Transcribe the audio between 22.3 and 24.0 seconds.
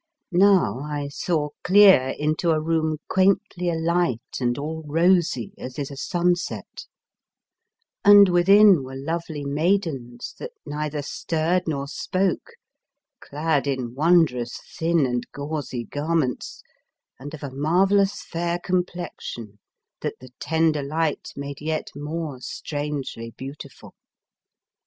strangely beautiful.